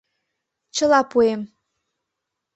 [0.75, 1.41] Чыла пуэм.